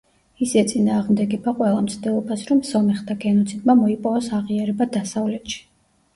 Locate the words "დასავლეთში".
4.99-5.63